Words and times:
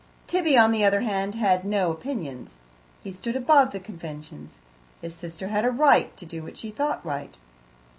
Tibby, 0.25 0.57
on 0.57 0.71
the 0.71 0.83
other 0.83 1.01
hand, 1.01 1.35
had 1.35 1.63
no 1.63 1.91
opinions. 1.91 2.55
He 3.03 3.11
stood 3.11 3.35
above 3.35 3.69
the 3.69 3.79
conventions: 3.79 4.57
his 4.99 5.13
sister 5.13 5.49
had 5.49 5.63
a 5.63 5.69
right 5.69 6.17
to 6.17 6.25
do 6.25 6.41
what 6.41 6.57
she 6.57 6.71
thought 6.71 7.05
right. 7.05 7.37